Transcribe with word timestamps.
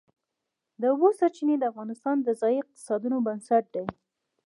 د 0.81 0.83
اوبو 0.91 1.07
سرچینې 1.19 1.55
د 1.59 1.63
افغانستان 1.71 2.15
د 2.21 2.29
ځایي 2.41 2.57
اقتصادونو 2.61 3.17
بنسټ 3.27 3.63
دی. 3.75 3.85